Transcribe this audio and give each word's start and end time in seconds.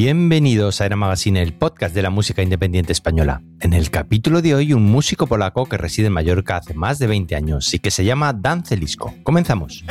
Bienvenidos 0.00 0.80
a 0.80 0.86
Era 0.86 0.94
Magazine, 0.94 1.42
el 1.42 1.52
podcast 1.52 1.92
de 1.92 2.02
la 2.02 2.10
música 2.10 2.40
independiente 2.40 2.92
española. 2.92 3.42
En 3.58 3.72
el 3.72 3.90
capítulo 3.90 4.42
de 4.42 4.54
hoy, 4.54 4.72
un 4.72 4.84
músico 4.84 5.26
polaco 5.26 5.66
que 5.66 5.76
reside 5.76 6.06
en 6.06 6.12
Mallorca 6.12 6.56
hace 6.56 6.72
más 6.72 7.00
de 7.00 7.08
20 7.08 7.34
años 7.34 7.74
y 7.74 7.80
que 7.80 7.90
se 7.90 8.04
llama 8.04 8.32
Dan 8.32 8.64
Celisco. 8.64 9.12
Comenzamos. 9.24 9.84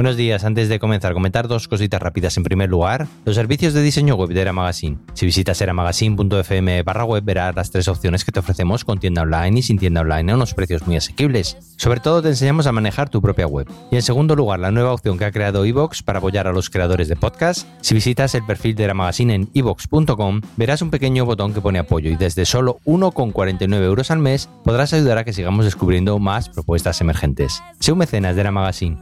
Buenos 0.00 0.16
días, 0.16 0.44
antes 0.44 0.70
de 0.70 0.78
comenzar, 0.78 1.12
comentar 1.12 1.46
dos 1.46 1.68
cositas 1.68 2.00
rápidas. 2.00 2.34
En 2.38 2.42
primer 2.42 2.70
lugar, 2.70 3.06
los 3.26 3.36
servicios 3.36 3.74
de 3.74 3.82
diseño 3.82 4.14
web 4.14 4.30
de 4.30 4.40
Era 4.40 4.54
Magazine. 4.54 4.96
Si 5.12 5.26
visitas 5.26 5.60
eramagazine.fm 5.60 6.82
barra 6.84 7.04
web 7.04 7.22
verás 7.22 7.54
las 7.54 7.70
tres 7.70 7.86
opciones 7.86 8.24
que 8.24 8.32
te 8.32 8.40
ofrecemos 8.40 8.86
con 8.86 8.98
tienda 8.98 9.20
online 9.20 9.58
y 9.58 9.62
sin 9.62 9.78
tienda 9.78 10.00
online 10.00 10.32
a 10.32 10.36
unos 10.36 10.54
precios 10.54 10.86
muy 10.86 10.96
asequibles. 10.96 11.58
Sobre 11.76 12.00
todo 12.00 12.22
te 12.22 12.28
enseñamos 12.28 12.66
a 12.66 12.72
manejar 12.72 13.10
tu 13.10 13.20
propia 13.20 13.46
web. 13.46 13.68
Y 13.90 13.96
en 13.96 14.00
segundo 14.00 14.34
lugar, 14.34 14.58
la 14.60 14.70
nueva 14.70 14.94
opción 14.94 15.18
que 15.18 15.26
ha 15.26 15.32
creado 15.32 15.66
Evox 15.66 16.02
para 16.02 16.18
apoyar 16.18 16.46
a 16.46 16.52
los 16.52 16.70
creadores 16.70 17.08
de 17.08 17.16
podcast. 17.16 17.68
Si 17.82 17.92
visitas 17.92 18.34
el 18.34 18.46
perfil 18.46 18.76
de 18.76 18.84
Era 18.84 18.94
Magazine 18.94 19.34
en 19.34 19.50
evox.com, 19.52 20.40
verás 20.56 20.80
un 20.80 20.88
pequeño 20.88 21.26
botón 21.26 21.52
que 21.52 21.60
pone 21.60 21.78
apoyo 21.78 22.10
y 22.10 22.16
desde 22.16 22.46
solo 22.46 22.78
1,49 22.86 23.82
euros 23.82 24.10
al 24.10 24.20
mes 24.20 24.48
podrás 24.64 24.94
ayudar 24.94 25.18
a 25.18 25.24
que 25.24 25.34
sigamos 25.34 25.66
descubriendo 25.66 26.18
más 26.18 26.48
propuestas 26.48 27.02
emergentes. 27.02 27.62
Sé 27.80 27.92
un 27.92 27.98
mecenas 27.98 28.34
de 28.34 28.40
Era 28.40 28.50
Magazine. 28.50 28.96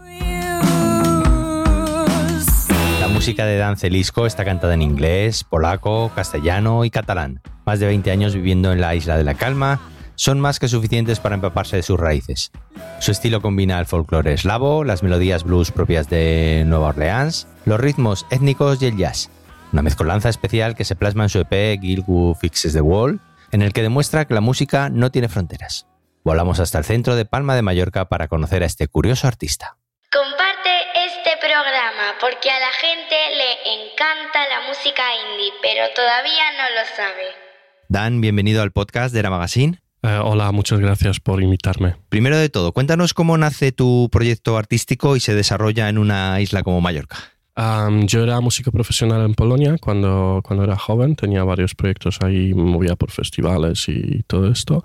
Música 3.19 3.47
de 3.47 3.58
Dan 3.58 3.77
Celisco 3.77 4.27
está 4.27 4.44
cantada 4.44 4.74
en 4.74 4.80
inglés, 4.80 5.42
polaco, 5.42 6.12
castellano 6.14 6.84
y 6.84 6.91
catalán. 6.91 7.42
Más 7.66 7.80
de 7.80 7.86
20 7.86 8.12
años 8.12 8.33
viviendo 8.33 8.72
en 8.72 8.80
la 8.80 8.94
isla 8.94 9.16
de 9.16 9.25
la 9.25 9.34
calma 9.34 9.80
son 10.14 10.38
más 10.38 10.60
que 10.60 10.69
suficientes 10.69 11.19
para 11.19 11.34
empaparse 11.34 11.75
de 11.75 11.83
sus 11.83 11.98
raíces. 11.98 12.52
Su 13.00 13.10
estilo 13.10 13.42
combina 13.42 13.80
el 13.80 13.86
folclore 13.86 14.34
eslavo, 14.34 14.84
las 14.84 15.02
melodías 15.02 15.42
blues 15.42 15.72
propias 15.72 16.08
de 16.08 16.62
Nueva 16.69 16.91
Orleans, 16.91 17.48
los 17.64 17.80
ritmos 17.80 18.25
étnicos 18.30 18.80
y 18.83 18.86
el 18.86 18.97
jazz. 18.97 19.30
Una 19.72 19.82
mezcolanza 19.82 20.28
especial 20.28 20.77
que 20.77 20.84
se 20.84 20.94
plasma 20.94 21.25
en 21.25 21.30
su 21.30 21.41
EP 21.41 21.80
Guild 21.80 22.05
Fixes 22.41 22.72
the 22.72 22.80
Wall, 22.80 23.20
en 23.50 23.62
el 23.62 23.72
que 23.72 23.82
demuestra 23.82 24.27
que 24.27 24.34
la 24.34 24.41
música 24.41 24.91
no 24.91 25.10
tiene 25.10 25.28
fronteras. 25.28 25.88
Volamos 26.22 26.60
hasta 26.60 26.78
el 26.78 26.84
centro 26.84 27.16
de 27.16 27.25
Palma 27.25 27.56
de 27.56 27.62
Mallorca 27.62 28.08
para 28.08 28.28
conocer 28.28 28.62
a 28.62 28.66
este 28.66 28.86
curioso 28.86 29.27
artista. 29.27 29.77
Porque 32.20 32.50
a 32.50 32.58
la 32.58 32.72
gente 32.72 33.14
le 33.36 33.91
encanta 33.92 34.41
la 34.48 34.66
música 34.66 35.02
indie, 35.14 35.52
pero 35.62 35.84
todavía 35.94 36.50
no 36.56 36.64
lo 36.75 36.97
sabe. 36.97 37.22
Dan, 37.88 38.20
bienvenido 38.20 38.60
al 38.62 38.72
podcast 38.72 39.14
de 39.14 39.20
Era 39.20 39.30
Magazine. 39.30 39.78
Eh, 40.03 40.19
hola, 40.20 40.50
muchas 40.50 40.81
gracias 40.81 41.20
por 41.20 41.41
invitarme. 41.41 41.94
Primero 42.09 42.37
de 42.37 42.48
todo, 42.48 42.72
cuéntanos 42.72 43.15
cómo 43.15 43.38
nace 43.38 43.70
tu 43.70 44.09
proyecto 44.10 44.59
artístico 44.59 45.15
y 45.15 45.20
se 45.20 45.37
desarrolla 45.37 45.88
en 45.88 45.97
una 45.97 46.41
isla 46.41 46.65
como 46.65 46.81
Mallorca. 46.81 47.19
Yo 48.06 48.22
era 48.22 48.41
músico 48.41 48.71
profesional 48.71 49.25
en 49.25 49.34
Polonia 49.34 49.76
cuando, 49.81 50.41
cuando 50.44 50.65
era 50.65 50.76
joven, 50.76 51.16
tenía 51.16 51.42
varios 51.42 51.75
proyectos 51.75 52.19
ahí, 52.22 52.54
movía 52.54 52.94
por 52.94 53.10
festivales 53.10 53.88
y 53.88 54.22
todo 54.25 54.50
esto. 54.50 54.84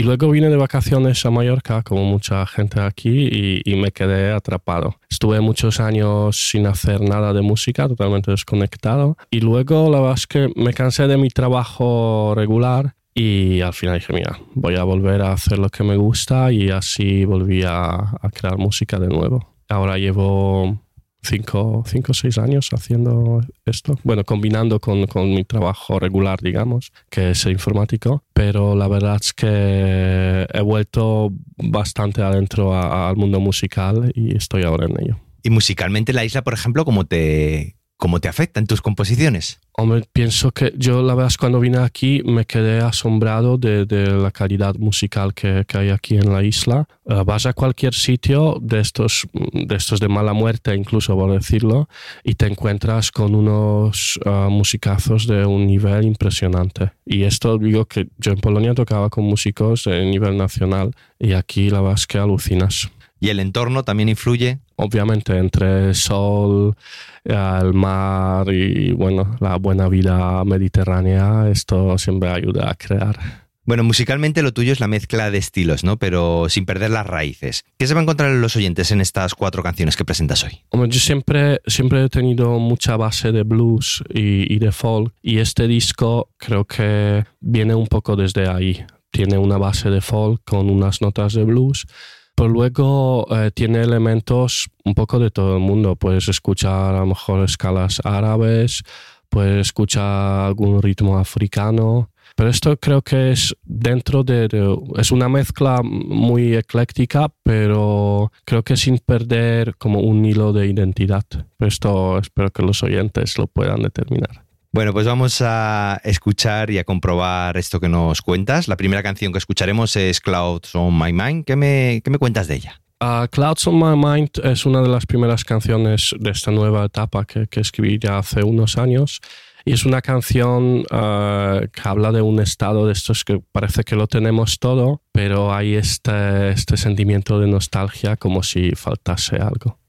Y 0.00 0.02
luego 0.02 0.30
vine 0.30 0.48
de 0.48 0.56
vacaciones 0.56 1.26
a 1.26 1.30
Mallorca, 1.30 1.82
como 1.82 2.04
mucha 2.04 2.46
gente 2.46 2.80
aquí, 2.80 3.62
y, 3.62 3.74
me 3.74 3.92
quedé 3.92 4.32
atrapado. 4.32 4.96
Estuve 5.10 5.42
muchos 5.42 5.78
años 5.78 6.48
sin 6.48 6.66
hacer 6.66 7.02
nada 7.02 7.34
de 7.34 7.42
música, 7.42 7.86
totalmente 7.86 8.30
desconectado. 8.30 9.18
Y 9.30 9.40
luego 9.40 9.90
la 9.90 10.00
verdad 10.00 10.16
es 10.16 10.26
que 10.26 10.50
me 10.56 10.72
cansé 10.72 11.06
de 11.06 11.18
mi 11.18 11.28
trabajo 11.28 12.32
regular 12.34 12.94
y 13.14 13.60
al 13.60 13.74
final 13.74 13.98
dije, 13.98 14.14
mira, 14.14 14.40
voy 14.54 14.76
a 14.76 14.84
volver 14.84 15.20
a 15.20 15.32
hacer 15.32 15.58
lo 15.58 15.68
que 15.68 15.84
me 15.84 15.96
gusta 15.96 16.50
y 16.50 16.70
así 16.70 17.26
volví 17.26 17.64
a 17.66 18.16
crear 18.32 18.56
música 18.56 18.98
de 18.98 19.08
nuevo. 19.08 19.54
Ahora 19.68 19.98
llevo 19.98 20.80
cinco, 21.22 21.84
cinco 21.86 22.12
o 22.12 22.14
seis 22.14 22.38
años 22.38 22.68
haciendo 22.72 23.40
esto. 23.64 23.98
Bueno, 24.04 24.24
combinando 24.24 24.80
con, 24.80 25.06
con 25.06 25.30
mi 25.30 25.44
trabajo 25.44 25.98
regular, 25.98 26.40
digamos, 26.40 26.92
que 27.08 27.30
es 27.30 27.46
informático. 27.46 28.24
Pero 28.32 28.74
la 28.74 28.88
verdad 28.88 29.18
es 29.20 29.32
que 29.32 30.46
he 30.52 30.60
vuelto 30.62 31.32
bastante 31.56 32.22
adentro 32.22 32.74
al 32.74 33.16
mundo 33.16 33.40
musical 33.40 34.12
y 34.14 34.36
estoy 34.36 34.62
ahora 34.62 34.86
en 34.86 35.00
ello. 35.00 35.20
Y 35.42 35.50
musicalmente 35.50 36.12
la 36.12 36.24
isla, 36.24 36.42
por 36.42 36.54
ejemplo, 36.54 36.84
¿cómo 36.84 37.06
te, 37.06 37.76
cómo 38.00 38.18
te 38.18 38.28
afecta 38.28 38.58
en 38.58 38.66
tus 38.66 38.80
composiciones? 38.80 39.60
Hombre, 39.72 40.04
pienso 40.12 40.50
que 40.50 40.72
yo 40.76 41.02
la 41.02 41.14
verdad 41.14 41.32
cuando 41.38 41.60
vine 41.60 41.78
aquí 41.78 42.22
me 42.24 42.44
quedé 42.44 42.80
asombrado 42.80 43.58
de, 43.58 43.86
la 43.86 44.30
calidad 44.30 44.74
musical 44.76 45.32
que, 45.34 45.64
hay 45.74 45.90
aquí 45.90 46.16
en 46.16 46.32
la 46.32 46.42
isla. 46.42 46.88
Eh, 47.06 47.22
vas 47.24 47.46
a 47.46 47.52
cualquier 47.52 47.94
sitio 47.94 48.58
de 48.60 48.80
estos, 48.80 49.28
de 49.32 49.76
estos 49.76 50.00
de 50.00 50.08
mala 50.08 50.32
muerte, 50.32 50.74
incluso 50.74 51.14
por 51.14 51.30
decirlo, 51.32 51.88
y 52.24 52.34
te 52.34 52.46
encuentras 52.46 53.12
con 53.12 53.34
unos 53.34 54.18
eh, 54.24 54.30
musicazos 54.50 55.26
de 55.26 55.44
un 55.44 55.66
nivel 55.66 56.04
impresionante. 56.04 56.92
Y 57.04 57.24
esto 57.24 57.58
digo 57.58 57.84
que 57.84 58.08
yo 58.18 58.32
en 58.32 58.38
Polonia 58.38 58.74
tocaba 58.74 59.10
con 59.10 59.24
músicos 59.24 59.84
de 59.84 60.04
nivel 60.06 60.36
nacional 60.36 60.92
y 61.18 61.32
aquí 61.34 61.68
la 61.68 61.80
verdad 61.80 61.98
es 61.98 62.06
que 62.06 62.18
alucinas 62.18 62.90
Y 63.20 63.28
el 63.28 63.38
entorno 63.38 63.84
también 63.84 64.08
influye. 64.08 64.58
obviamente 64.76 65.36
entre 65.36 65.88
el 65.88 65.94
sol, 65.94 66.74
el 67.22 67.74
mar 67.74 68.52
y 68.52 68.92
bueno, 68.92 69.36
la 69.40 69.56
buena 69.56 69.88
vida 69.88 70.42
mediterránea, 70.44 71.48
esto 71.50 71.98
siempre 71.98 72.30
ayuda 72.30 72.70
a 72.70 72.74
crear. 72.74 73.18
Bueno, 73.66 73.84
musicalmente 73.84 74.42
lo 74.42 74.52
tuyo 74.52 74.72
es 74.72 74.80
la 74.80 74.88
mezcla 74.88 75.30
de 75.30 75.38
estilos, 75.38 75.84
¿no? 75.84 75.98
Pero 75.98 76.48
sin 76.48 76.64
perder 76.64 76.90
las 76.90 77.06
raíces. 77.06 77.62
¿Qué 77.78 77.86
se 77.86 77.94
va 77.94 78.00
a 78.00 78.02
encontrar 78.02 78.32
los 78.32 78.56
oyentes 78.56 78.90
en 78.90 79.00
estas 79.00 79.34
cuatro 79.34 79.62
canciones 79.62 79.96
que 79.96 80.04
presentas 80.04 80.42
hoy? 80.42 80.62
Hombre, 80.70 80.88
yo 80.90 80.98
siempre, 80.98 81.60
siempre 81.66 82.02
he 82.02 82.08
tenido 82.08 82.58
mucha 82.58 82.96
base 82.96 83.32
de 83.32 83.42
blues 83.42 84.02
y, 84.12 84.52
y 84.52 84.58
de 84.58 84.72
folk 84.72 85.14
y 85.22 85.38
este 85.38 85.68
disco 85.68 86.30
creo 86.38 86.64
que 86.64 87.24
viene 87.38 87.74
un 87.74 87.86
poco 87.86 88.16
desde 88.16 88.48
ahí. 88.48 88.84
Tiene 89.12 89.38
una 89.38 89.58
base 89.58 89.90
de 89.90 90.00
folk 90.00 90.42
con 90.44 90.70
unas 90.70 91.00
notas 91.02 91.34
de 91.34 91.44
blues, 91.44 91.86
pero 92.34 92.48
luego 92.48 93.26
eh, 93.30 93.50
tiene 93.54 93.80
elementos 93.82 94.68
un 94.84 94.94
poco 94.94 95.18
de 95.18 95.30
todo 95.30 95.56
el 95.56 95.62
mundo. 95.62 95.96
Puedes 95.96 96.28
escuchar 96.28 96.94
a 96.94 97.00
lo 97.00 97.06
mejor 97.06 97.44
escalas 97.44 98.00
árabes, 98.04 98.82
puedes 99.28 99.68
escuchar 99.68 100.46
algún 100.46 100.80
ritmo 100.82 101.18
africano. 101.18 102.10
Pero 102.36 102.48
esto 102.48 102.76
creo 102.78 103.02
que 103.02 103.32
es 103.32 103.54
dentro 103.64 104.22
de, 104.22 104.46
de- 104.48 104.78
es 104.96 105.10
una 105.10 105.28
mezcla 105.28 105.82
muy 105.82 106.54
ecléctica, 106.54 107.28
pero 107.42 108.30
creo 108.44 108.62
que 108.62 108.76
sin 108.76 108.98
perder 108.98 109.76
como 109.76 110.00
un 110.00 110.24
hilo 110.24 110.52
de 110.52 110.66
identidad. 110.68 111.24
Esto 111.58 112.18
espero 112.18 112.50
que 112.50 112.62
los 112.62 112.82
oyentes 112.84 113.36
lo 113.36 113.46
puedan 113.48 113.82
determinar. 113.82 114.44
Bueno, 114.72 114.92
pues 114.92 115.04
vamos 115.04 115.42
a 115.44 116.00
escuchar 116.04 116.70
y 116.70 116.78
a 116.78 116.84
comprobar 116.84 117.56
esto 117.56 117.80
que 117.80 117.88
nos 117.88 118.22
cuentas. 118.22 118.68
La 118.68 118.76
primera 118.76 119.02
canción 119.02 119.32
que 119.32 119.38
escucharemos 119.38 119.96
es 119.96 120.20
Clouds 120.20 120.76
on 120.76 120.96
My 120.96 121.12
Mind. 121.12 121.44
¿Qué 121.44 121.56
me, 121.56 122.00
qué 122.04 122.10
me 122.10 122.18
cuentas 122.18 122.46
de 122.46 122.54
ella? 122.54 122.80
Ah, 123.00 123.26
Clouds 123.28 123.66
on 123.66 123.80
My 123.80 123.96
Mind 123.96 124.30
es 124.44 124.66
una 124.66 124.80
de 124.80 124.88
las 124.88 125.06
primeras 125.06 125.42
canciones 125.42 126.14
de 126.20 126.30
esta 126.30 126.52
nueva 126.52 126.84
etapa 126.84 127.24
que, 127.24 127.48
escribí 127.50 127.98
ya 127.98 128.18
hace 128.18 128.44
unos 128.44 128.78
años. 128.78 129.20
Y 129.64 129.72
es 129.72 129.84
una 129.84 130.02
canción 130.02 130.84
ah, 130.92 131.62
que 131.72 131.88
habla 131.88 132.12
de 132.12 132.22
un 132.22 132.38
estado 132.38 132.86
de 132.86 132.92
estos 132.92 133.24
que 133.24 133.42
parece 133.50 133.82
que 133.82 133.96
lo 133.96 134.06
tenemos 134.06 134.60
todo, 134.60 135.02
pero 135.10 135.52
hay 135.52 135.74
este, 135.74 136.50
este 136.50 136.76
sentimiento 136.76 137.40
de 137.40 137.48
nostalgia 137.48 138.16
como 138.16 138.44
si 138.44 138.70
faltase 138.76 139.36
algo. 139.38 139.79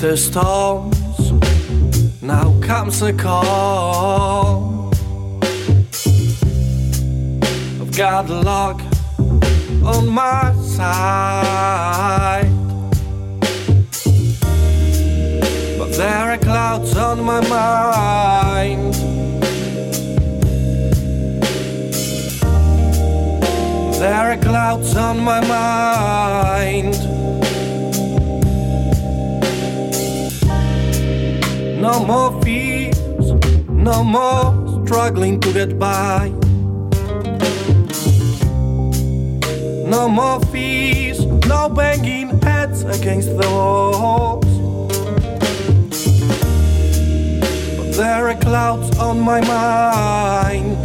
The 0.00 0.16
storms. 0.16 1.32
Now 2.22 2.54
comes 2.60 3.00
the 3.00 3.12
call. 3.12 4.92
I've 7.80 7.96
got 7.96 8.30
luck 8.30 8.80
on 9.84 10.08
my 10.08 10.54
side. 10.62 12.48
But 15.78 15.90
there 15.96 16.30
are 16.32 16.38
clouds 16.38 16.96
on 16.96 17.24
my 17.24 17.40
mind. 17.48 18.94
There 23.94 24.32
are 24.32 24.36
clouds 24.36 24.96
on 24.96 25.18
my 25.18 25.40
mind. 25.44 27.07
No 31.80 32.04
more 32.04 32.42
fears, 32.42 33.30
no 33.68 34.02
more 34.02 34.84
struggling 34.84 35.38
to 35.38 35.52
get 35.52 35.78
by. 35.78 36.28
No 39.86 40.08
more 40.08 40.40
fears, 40.46 41.24
no 41.46 41.68
banging 41.68 42.42
heads 42.42 42.82
against 42.82 43.28
the 43.28 43.48
walls. 43.48 44.44
But 47.76 47.92
there 47.96 48.28
are 48.28 48.34
clouds 48.34 48.98
on 48.98 49.20
my 49.20 49.40
mind. 49.40 50.76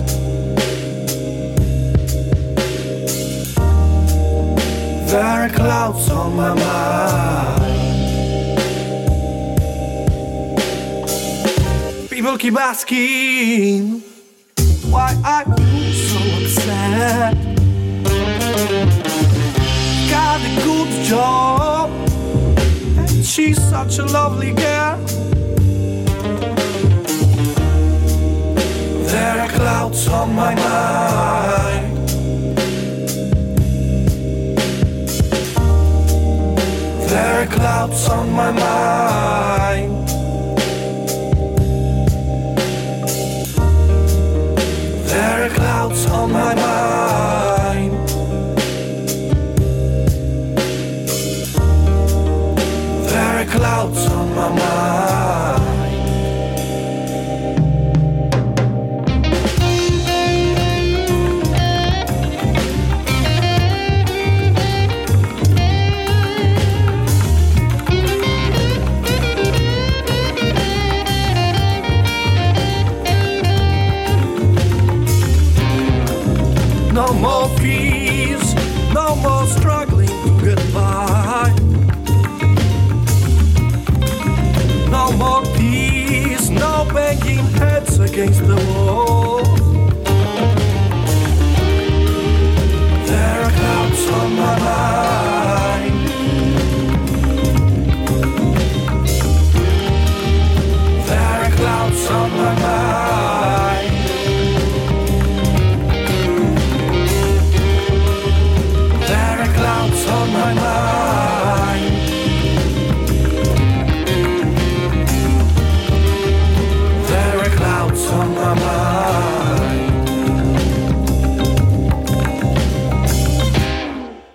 There 5.10 5.24
are 5.24 5.50
clouds 5.50 6.08
on 6.12 6.36
my 6.36 6.54
mind. 6.54 7.43
Keep 12.40 12.58
asking 12.60 14.02
why 14.92 15.16
are 15.24 15.46
you 15.62 15.94
so 15.94 16.20
upset? 16.44 17.34
Got 20.10 20.42
a 20.42 20.62
good 20.62 21.06
job, 21.06 21.90
and 22.98 23.26
she's 23.26 23.62
such 23.70 24.00
a 24.00 24.06
lovely 24.06 24.52
girl. 24.52 24.98
There 29.08 29.40
are 29.40 29.50
clouds 29.50 30.08
on 30.10 30.36
my 30.36 30.54
mind. 30.54 32.10
There 37.10 37.44
are 37.44 37.48
clouds 37.48 38.10
on 38.10 38.34
my 38.34 38.52
mind. 38.52 39.93
There 45.24 45.46
are 45.46 45.50
clouds 45.50 46.06
on 46.08 46.34
my 46.34 46.54
mind. 46.54 48.10
There 53.08 53.36
are 53.42 53.46
clouds 53.46 54.06
on 54.08 54.36
my 54.36 54.50
mind. 54.50 55.23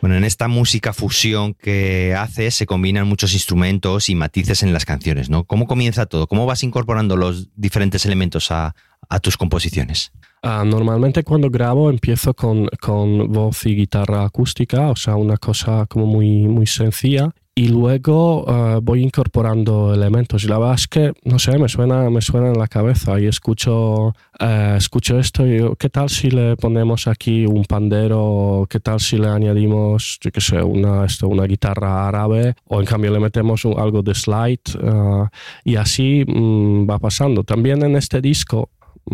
Bueno, 0.01 0.17
en 0.17 0.25
esta 0.25 0.49
música 0.49 0.93
fusión 0.93 1.55
que 1.55 2.15
haces 2.15 2.55
se 2.55 2.67
combinan 2.67 3.07
muchos 3.07 3.35
instrumentos 3.35 4.09
y 4.09 4.15
matices 4.15 4.63
en 4.63 4.73
las 4.73 4.85
canciones, 4.85 5.29
¿no? 5.29 5.45
¿Cómo 5.45 5.67
comienza 5.67 6.07
todo? 6.07 6.27
¿Cómo 6.27 6.47
vas 6.47 6.63
incorporando 6.63 7.17
los 7.17 7.49
diferentes 7.57 8.07
elementos 8.07 8.51
a 8.51 8.75
tus 9.21 9.37
composiciones? 9.37 10.13
Ah, 10.43 10.65
normalmente 10.65 11.23
cuando 11.25 11.51
grabo 11.51 11.91
empiezo 11.91 12.33
con, 12.35 12.69
con 12.81 13.31
voz 13.33 13.67
y 13.67 13.75
guitarra 13.75 14.25
acústica, 14.25 14.91
o 14.91 14.97
sea, 14.97 15.17
una 15.17 15.37
cosa 15.37 15.87
como 15.89 16.07
muy, 16.07 16.47
muy 16.49 16.67
sencilla. 16.67 17.31
Y 17.55 17.71
luego 17.71 18.45
ah, 18.49 18.79
voy 18.81 19.03
incorporando 19.03 19.93
elementos. 19.93 20.45
Y 20.45 20.47
la 20.47 20.59
verdad 20.59 20.77
es 20.77 20.87
que, 20.87 21.13
no 21.25 21.41
sé, 21.41 21.59
me 21.59 21.69
suena, 21.69 22.09
me 22.09 22.21
suena 22.21 22.51
en 22.53 22.59
la 22.59 22.69
cabeza. 22.69 23.19
Y 23.19 23.27
escucho, 23.27 24.15
eh, 24.39 24.75
escucho 24.79 25.19
esto 25.19 25.45
y 25.45 25.55
digo, 25.55 25.75
¿qué 25.75 25.89
tal 25.91 26.09
si 26.09 26.31
le 26.31 26.55
ponemos 26.57 27.09
aquí 27.09 27.47
un 27.47 27.65
pandero? 27.65 28.65
¿Qué 28.71 28.79
tal 28.79 29.01
si 29.01 29.19
le 29.19 29.27
añadimos, 29.27 30.19
yo 30.21 30.31
qué 30.31 30.41
sé, 30.41 30.63
una, 30.63 31.05
esto, 31.05 31.27
una 31.27 31.47
guitarra 31.47 32.07
árabe? 32.07 32.55
O 32.67 32.79
en 32.79 32.87
cambio 32.87 33.11
le 33.11 33.19
metemos 33.19 33.65
un- 33.65 33.77
algo 33.77 34.03
de 34.03 34.15
slide. 34.15 34.61
ah, 34.85 35.29
y 35.65 35.75
así 35.75 36.25
mm, 36.29 36.89
va 36.89 37.01
pasando. 37.01 37.43
También 37.43 37.83
en 37.85 37.97
este 37.97 38.21
disco 38.21 38.71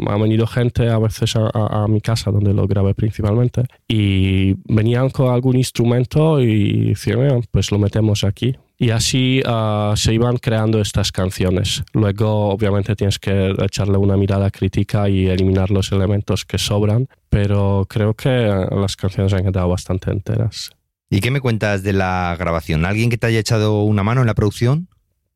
ha 0.09 0.17
venido 0.17 0.47
gente 0.47 0.89
a 0.89 0.99
veces 0.99 1.37
a, 1.37 1.51
a- 1.53 1.85
a 1.85 1.89
mi 1.89 2.01
casa 2.01 2.31
donde 2.31 2.53
lo 2.55 2.67
grabé 2.67 2.95
principalmente 2.95 3.65
y 3.89 4.55
venían 4.73 5.11
con 5.11 5.33
algún 5.33 5.57
instrumento 5.57 6.41
y 6.41 6.91
decían, 6.91 7.21
"Mira, 7.21 7.41
pues 7.51 7.71
lo 7.73 7.79
metemos 7.79 8.25
aquí. 8.25 8.57
Y 8.77 8.91
así 8.91 9.41
ah, 9.47 9.95
se 9.97 10.13
iban 10.13 10.37
creando 10.39 10.81
estas 10.81 11.13
canciones. 11.13 11.85
Luego, 11.93 12.49
obviamente, 12.51 12.97
tienes 12.97 13.19
que 13.21 13.55
echarle 13.63 13.97
una 13.99 14.17
mirada 14.17 14.51
crítica 14.51 15.09
y 15.09 15.27
eliminar 15.29 15.71
los 15.71 15.93
elementos 15.93 16.45
que 16.45 16.59
sobran, 16.59 17.07
pero 17.31 17.87
creo 17.89 18.15
que 18.15 18.29
ah, 18.29 18.69
las 18.75 18.97
canciones 18.97 19.33
han 19.33 19.45
quedado 19.45 19.69
bastante 19.69 20.11
enteras. 20.11 20.73
¿Y 21.09 21.21
qué 21.21 21.31
me 21.31 21.41
cuentas 21.41 21.85
de 21.85 21.93
la 21.93 22.35
grabación? 22.39 22.85
¿Alguien 22.85 23.11
que 23.11 23.17
te 23.19 23.29
haya 23.29 23.39
echado 23.39 23.83
una 23.85 24.03
mano 24.03 24.23
en 24.23 24.27
la 24.27 24.35
producción? 24.35 24.89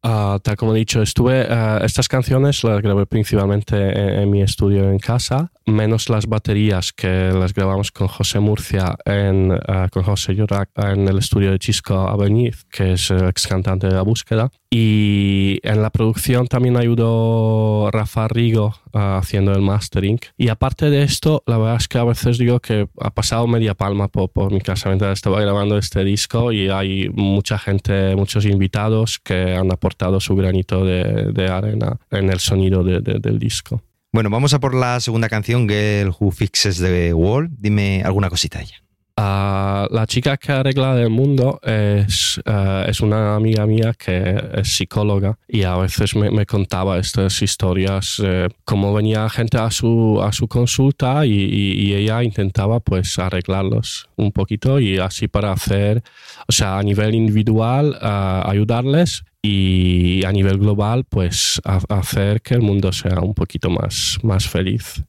Ah, 0.02 0.38
tal 0.43 0.57
como 0.57 0.75
he 0.75 0.78
dicho, 0.78 1.02
estuve 1.02 1.47
ah, 1.50 1.81
estas 1.83 2.07
canciones 2.07 2.62
las 2.62 2.81
grabé 2.81 3.05
principalmente 3.07 3.76
en, 3.76 4.21
en 4.21 4.31
mi 4.31 4.43
estudio 4.43 4.88
en 4.90 4.99
casa, 4.99 5.50
menos 5.67 6.09
las 6.09 6.26
baterías 6.26 6.93
que 6.93 7.33
las 7.33 7.52
grabamos 7.52 7.90
con 7.90 8.07
José 8.07 8.38
Murcia 8.38 8.97
en, 9.05 9.59
ah, 9.67 9.88
con 9.90 10.05
José 10.05 10.35
Llorac 10.35 10.71
en 10.76 11.09
el 11.09 11.19
estudio 11.19 11.50
de 11.50 11.59
Chisco 11.59 12.09
Abeniz, 12.09 12.64
que 12.71 12.93
es 12.93 13.11
el 13.11 13.28
ex 13.28 13.49
cantante 13.49 13.88
de 13.88 13.95
La 13.95 14.02
Búsqueda. 14.02 14.50
Y 14.70 15.60
en 15.62 15.80
la 15.80 15.88
producción 15.90 16.46
también 16.46 16.76
ayudó 16.76 17.90
Rafa 17.90 18.28
Rigo 18.28 18.75
ah, 18.92 19.18
haciendo 19.18 19.52
el 19.52 19.62
mastering. 19.62 20.18
Y 20.37 20.48
aparte 20.48 20.90
de 20.90 21.02
esto, 21.02 21.42
la 21.46 21.56
verdad 21.56 21.76
es 21.76 21.88
que 21.88 21.98
a 21.98 22.04
veces 22.04 22.37
digo 22.37 22.60
que 22.60 22.87
ha 23.00 23.10
pasado 23.10 23.46
media 23.46 23.75
palma 23.75 24.08
por, 24.08 24.30
por 24.30 24.52
mi 24.52 24.60
casa 24.60 24.90
mientras 24.90 25.14
estaba 25.14 25.40
grabando 25.40 25.78
este 25.78 26.04
disco 26.04 26.52
y 26.52 26.68
hay 26.68 27.08
mucha 27.08 27.58
gente, 27.58 28.14
muchos 28.14 28.44
invitados 28.44 29.18
que 29.18 29.54
han 29.56 29.72
aportado 29.72 30.20
su 30.20 30.37
granito 30.37 30.84
de, 30.84 31.32
de 31.32 31.48
arena 31.48 31.98
en 32.10 32.30
el 32.30 32.38
sonido 32.38 32.84
de- 32.84 33.00
de- 33.00 33.20
del 33.20 33.38
disco. 33.38 33.82
Bueno, 34.12 34.30
vamos 34.30 34.52
a 34.54 34.60
por 34.60 34.75
la 34.75 35.00
segunda 35.00 35.28
canción, 35.28 35.68
Girl 35.68 36.12
Who 36.18 36.30
Fixes 36.30 36.78
the 36.78 37.12
Wall. 37.14 37.48
Dime 37.58 38.02
alguna 38.04 38.28
cosita 38.30 38.60
ella. 38.60 38.76
Ah, 39.20 39.88
la 39.90 40.06
chica 40.06 40.37
que 40.37 40.52
arregla 40.52 40.96
el 41.02 41.10
mundo 41.10 41.58
es, 41.64 42.40
eh, 42.46 42.84
es 42.87 43.00
una 43.00 43.34
amiga 43.34 43.66
mía 43.66 43.92
que 43.98 44.40
es 44.54 44.76
psicóloga 44.76 45.37
y 45.48 45.64
a 45.64 45.76
veces 45.76 46.14
me, 46.14 46.46
contaba 46.46 47.00
estas 47.00 47.42
historias, 47.42 48.22
eh, 48.25 48.46
como 48.64 48.94
venía 48.94 49.28
gente 49.28 49.58
a 49.58 49.72
su, 49.72 50.20
a 50.22 50.30
su 50.30 50.46
consulta 50.46 51.26
y, 51.26 51.32
y- 51.32 51.94
ella 51.94 52.22
intentaba 52.22 52.78
pues 52.78 53.18
arreglarlos 53.18 54.08
un 54.14 54.30
poquito 54.30 54.78
y 54.78 54.98
así 54.98 55.26
para 55.26 55.50
hacer, 55.50 56.04
o 56.46 56.52
sea, 56.52 56.78
a 56.78 56.82
nivel 56.84 57.12
individual 57.16 57.98
ayudarles 58.00 59.25
y 59.42 60.25
a 60.25 60.30
nivel 60.30 60.58
global 60.58 61.02
pues 61.08 61.60
hacer 61.64 62.40
que 62.40 62.54
el 62.54 62.62
mundo 62.62 62.92
sea 62.92 63.18
un 63.18 63.34
poquito 63.34 63.68
más, 63.68 64.18
más 64.22 64.48
feliz. 64.48 65.02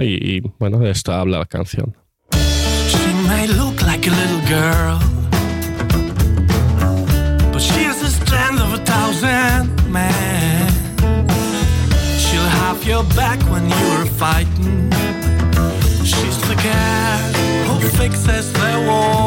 Y, 0.00 0.36
y, 0.36 0.42
bueno, 0.58 0.80
de 0.80 0.90
esto 0.90 1.14
habla 1.14 1.38
la 1.38 1.46
canción. 1.46 2.03
May 3.34 3.48
look 3.48 3.82
like 3.82 4.06
a 4.06 4.10
little 4.10 4.44
girl, 4.56 4.98
but 7.52 7.60
she 7.60 7.82
has 7.88 7.98
the 8.00 8.12
strength 8.20 8.60
of 8.60 8.70
a 8.78 8.82
thousand 8.92 9.62
men. 9.92 10.70
She'll 12.22 12.52
have 12.62 12.84
your 12.84 13.02
back 13.20 13.40
when 13.52 13.64
you're 13.68 14.06
fighting. 14.22 14.88
She's 16.12 16.38
the 16.50 16.58
girl 16.68 17.22
who 17.66 17.88
fixes 17.98 18.52
the 18.52 18.84
wall. 18.86 19.23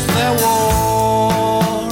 Fixes 0.00 0.06
the 0.06 0.30
world. 0.42 1.90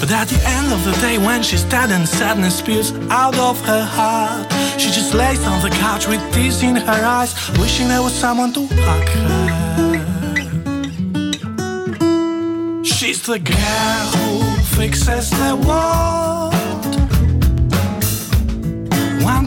But 0.00 0.10
at 0.10 0.28
the 0.28 0.40
end 0.46 0.72
of 0.72 0.84
the 0.84 0.92
day, 1.00 1.18
when 1.18 1.42
she's 1.42 1.64
dead 1.64 1.90
and 1.90 2.08
sadness 2.08 2.58
spews 2.58 2.92
out 3.10 3.38
of 3.38 3.60
her 3.64 3.84
heart, 3.84 4.50
she 4.80 4.90
just 4.90 5.14
lays 5.14 5.44
on 5.44 5.60
the 5.62 5.70
couch 5.70 6.06
with 6.08 6.20
tears 6.32 6.62
in 6.62 6.76
her 6.76 7.04
eyes, 7.04 7.34
wishing 7.58 7.88
there 7.88 8.02
was 8.02 8.14
someone 8.14 8.52
to 8.54 8.66
hug 8.66 9.08
her. 9.08 9.48
She's 12.84 13.22
the 13.22 13.38
girl 13.38 14.10
who 14.16 14.42
fixes 14.76 15.30
the 15.30 15.56
world. 15.66 16.54
One 19.24 19.46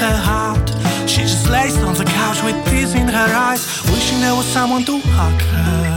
her 0.00 0.16
heart, 0.16 0.68
she 1.08 1.22
just 1.22 1.48
lays 1.48 1.76
on 1.78 1.94
the 1.94 2.04
couch 2.04 2.42
with 2.42 2.56
tears 2.66 2.94
in 2.94 3.08
her 3.08 3.30
eyes, 3.34 3.62
wishing 3.90 4.20
there 4.20 4.34
was 4.34 4.46
someone 4.46 4.84
to 4.84 4.98
hug 4.98 5.40
her. 5.52 5.96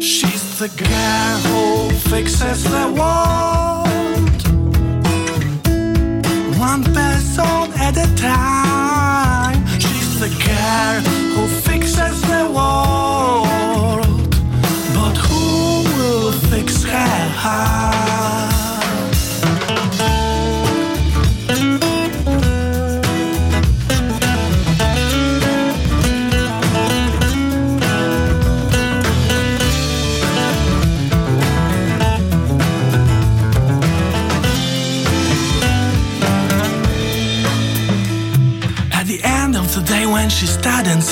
She's 0.00 0.58
the 0.58 0.68
girl 0.84 1.38
who 1.48 1.90
fixes 2.10 2.64
the 2.64 2.86
world. 2.98 4.42
One 6.58 6.82
person 6.84 7.72
at 7.86 7.96
a 7.96 8.08
time. 8.16 9.66
She's 9.78 10.18
the 10.18 10.30
girl 10.48 11.00
who 11.34 11.46
fixes 11.68 12.20
the 12.22 12.44
world. 12.56 14.30
But 14.94 15.16
who 15.26 15.84
will 15.96 16.32
fix 16.50 16.84
her 16.84 17.28
heart? 17.42 18.05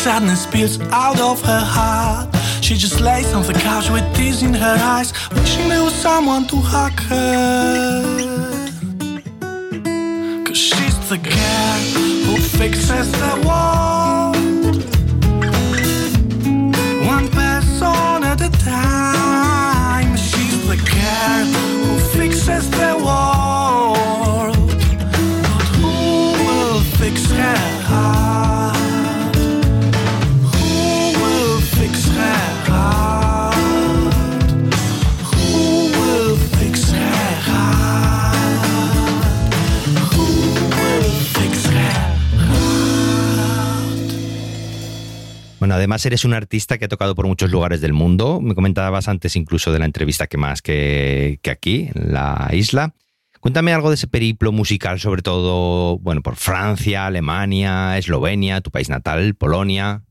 Sadness 0.05 0.43
spills 0.43 0.79
out 0.93 1.19
of 1.19 1.41
her 1.41 1.65
heart, 1.65 2.29
she 2.63 2.75
just 2.75 3.01
lays 3.01 3.33
on 3.33 3.43
the 3.47 3.55
couch 3.55 3.89
with 3.89 4.05
tears 4.15 4.43
in 4.43 4.53
her 4.53 4.77
eyes, 4.79 5.15
wishing 5.33 5.67
there 5.71 5.83
was 5.83 5.95
someone 5.95 6.47
to 6.47 6.57
hug 6.57 6.93
her. 7.09 8.03
Cause 10.45 10.59
she's 10.59 11.09
the 11.09 11.17
girl 11.17 11.81
who 12.27 12.37
fixes 12.37 13.11
the 13.13 13.49
world. 13.49 13.94
Además 45.95 46.07
eres 46.07 46.25
un 46.25 46.35
artista 46.35 46.77
que 46.77 46.87
ha 46.87 46.89
tocado 46.89 47.15
por 47.15 47.29
muchos 47.29 47.53
lugares 47.53 47.81
del 47.81 47.93
mundo. 47.93 48.41
Me 48.41 48.57
comentabas 48.57 49.07
antes 49.07 49.37
incluso 49.37 49.71
de 49.71 49.79
la 49.79 49.85
entrevista 49.85 50.27
que 50.27 50.37
más 50.37 50.61
que, 50.61 51.39
que 51.41 51.51
aquí, 51.51 51.89
en 51.95 52.13
la 52.13 52.51
isla. 52.53 52.95
Cuéntame 53.39 53.73
algo 53.73 53.91
de 53.91 53.95
ese 53.95 54.09
periplo 54.09 54.51
musical, 54.51 54.99
sobre 54.99 55.23
todo, 55.23 55.99
bueno, 55.99 56.21
por 56.21 56.35
Francia, 56.35 57.07
Alemania, 57.07 57.97
Eslovenia, 57.97 58.61
tu 58.61 58.73
país 58.73 58.89
natal, 58.89 59.35
Polonia. 59.37 60.03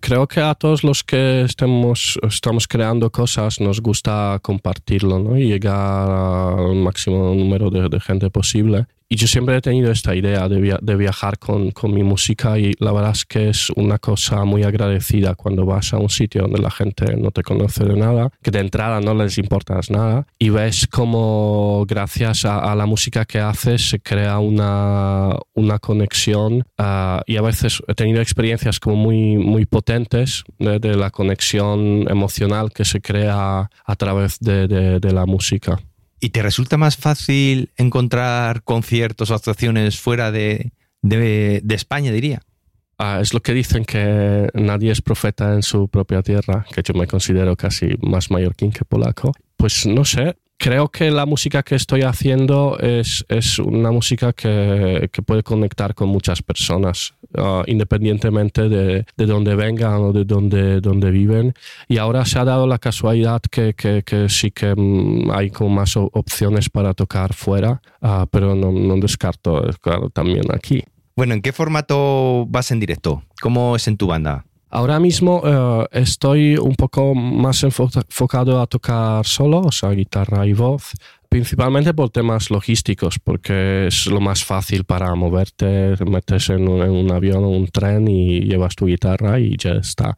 Creo 0.00 0.26
que 0.26 0.40
a 0.40 0.54
todos 0.54 0.82
los 0.82 1.04
que 1.04 1.42
estamos 1.42 2.66
creando 2.66 3.10
cosas 3.10 3.60
nos 3.60 3.82
gusta 3.82 4.38
compartirlo 4.40 5.18
¿no? 5.18 5.36
y 5.36 5.44
llegar 5.44 6.08
al 6.08 6.76
máximo 6.76 7.34
número 7.34 7.68
de 7.68 8.00
gente 8.00 8.30
posible. 8.30 8.86
Y 9.12 9.16
yo 9.16 9.26
siempre 9.26 9.56
he 9.56 9.60
tenido 9.60 9.90
esta 9.90 10.14
idea 10.14 10.48
de, 10.48 10.60
via- 10.60 10.78
de 10.80 10.94
viajar 10.94 11.36
con, 11.40 11.72
con 11.72 11.92
mi 11.92 12.04
música 12.04 12.56
y 12.60 12.74
la 12.78 12.92
verdad 12.92 13.10
es 13.10 13.24
que 13.24 13.48
es 13.48 13.68
una 13.74 13.98
cosa 13.98 14.44
muy 14.44 14.62
agradecida 14.62 15.34
cuando 15.34 15.66
vas 15.66 15.92
a 15.92 15.98
un 15.98 16.08
sitio 16.10 16.42
donde 16.42 16.60
la 16.62 16.70
gente 16.70 17.16
no 17.16 17.32
te 17.32 17.42
conoce 17.42 17.84
de 17.84 17.96
nada, 17.96 18.30
que 18.40 18.52
de 18.52 18.60
entrada 18.60 19.00
no 19.00 19.12
les 19.14 19.36
importas 19.38 19.90
nada 19.90 20.28
y 20.38 20.50
ves 20.50 20.86
como 20.86 21.84
gracias 21.88 22.44
a, 22.44 22.60
a 22.60 22.76
la 22.76 22.86
música 22.86 23.24
que 23.24 23.40
haces 23.40 23.90
se 23.90 23.98
crea 23.98 24.38
una, 24.38 25.30
una 25.54 25.80
conexión 25.80 26.62
ah, 26.78 27.22
y 27.26 27.36
a 27.36 27.42
veces 27.42 27.82
he 27.88 27.94
tenido 27.96 28.20
experiencias 28.20 28.78
como 28.78 28.94
muy, 28.94 29.36
muy 29.38 29.66
potentes 29.66 30.44
de, 30.60 30.78
de 30.78 30.94
la 30.94 31.10
conexión 31.10 32.06
emocional 32.08 32.70
que 32.72 32.84
se 32.84 33.00
crea 33.00 33.68
a 33.84 33.96
través 33.96 34.38
de, 34.38 34.68
de- 34.68 35.00
de 35.00 35.12
la 35.12 35.26
música. 35.26 35.80
¿Y 36.20 36.30
te 36.30 36.42
resulta 36.42 36.76
más 36.76 36.96
fácil 36.96 37.70
encontrar 37.76 38.62
conciertos 38.62 39.30
o 39.30 39.34
actuaciones 39.34 39.98
fuera 39.98 40.30
de, 40.30 40.72
de- 41.02 41.62
España, 41.74 42.12
diría? 42.12 42.42
Ah, 42.98 43.18
es 43.22 43.32
lo 43.32 43.40
que 43.40 43.54
dicen 43.54 43.86
que 43.86 44.48
nadie 44.52 44.92
es 44.92 45.00
profeta 45.00 45.54
en 45.54 45.62
su 45.62 45.88
propia 45.88 46.20
tierra, 46.22 46.66
que 46.74 46.82
yo 46.82 46.92
me 46.92 47.06
considero 47.06 47.56
casi 47.56 47.88
más 48.02 48.30
mallorquín 48.30 48.70
que 48.72 48.84
polaco. 48.84 49.32
Pues 49.56 49.86
no 49.86 50.04
sé, 50.04 50.36
creo 50.60 50.88
que 50.88 51.10
la 51.10 51.24
música 51.24 51.62
que 51.62 51.74
estoy 51.74 52.02
haciendo 52.02 52.78
es, 52.78 53.24
es 53.28 53.58
una 53.58 53.90
música 53.90 54.34
que, 54.34 55.08
que 55.10 55.22
puede 55.22 55.42
conectar 55.42 55.94
con 55.94 56.10
muchas 56.10 56.42
personas, 56.42 57.14
uh, 57.38 57.62
independientemente 57.66 58.68
de, 58.68 59.06
de 59.16 59.26
dónde 59.26 59.56
vengan 59.56 59.94
o 60.02 60.12
de 60.12 60.26
dónde, 60.26 60.82
dónde 60.82 61.10
viven. 61.10 61.54
Y 61.88 61.96
ahora 61.96 62.26
se 62.26 62.38
ha 62.38 62.44
dado 62.44 62.66
la 62.66 62.78
casualidad 62.78 63.40
que, 63.50 63.72
que, 63.72 64.02
que 64.02 64.28
sí 64.28 64.50
que 64.50 64.74
mm, 64.76 65.30
hay 65.32 65.50
como 65.50 65.70
más 65.70 65.96
opciones 65.96 66.68
para 66.68 66.92
tocar 66.92 67.32
fuera, 67.32 67.80
uh, 68.02 68.26
pero 68.30 68.54
no, 68.54 68.70
no 68.70 68.96
descarto, 68.96 69.66
eh, 69.66 69.72
claro, 69.80 70.10
también 70.10 70.44
aquí. 70.52 70.84
Bueno, 71.16 71.32
¿en 71.32 71.40
qué 71.40 71.52
formato 71.52 72.44
vas 72.48 72.70
en 72.70 72.80
directo? 72.80 73.22
¿Cómo 73.40 73.76
es 73.76 73.88
en 73.88 73.96
tu 73.96 74.06
banda? 74.06 74.44
Ahora 74.70 75.00
mismo 75.00 75.42
eh, 75.44 75.86
estoy 75.92 76.56
un 76.56 76.74
poco 76.76 77.14
más 77.14 77.64
enfo- 77.64 77.90
enfocado 77.96 78.60
a 78.60 78.66
tocar 78.66 79.26
solo, 79.26 79.60
o 79.60 79.72
sea, 79.72 79.90
guitarra 79.90 80.46
y 80.46 80.52
voz, 80.52 80.92
principalmente 81.28 81.94
por 81.94 82.10
temas 82.10 82.50
logísticos, 82.50 83.18
porque 83.18 83.86
es 83.86 84.06
lo 84.06 84.20
más 84.20 84.44
fácil 84.44 84.84
para 84.84 85.14
moverte, 85.14 85.94
metes 86.04 86.50
en 86.50 86.68
un, 86.68 86.82
en 86.82 86.90
un 86.90 87.12
avión 87.12 87.44
o 87.44 87.48
un 87.50 87.66
tren 87.68 88.08
y 88.08 88.40
llevas 88.40 88.74
tu 88.74 88.86
guitarra 88.86 89.38
y 89.38 89.56
ya 89.56 89.72
está. 89.72 90.16